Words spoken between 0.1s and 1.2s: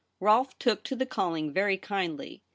Rolfe took to the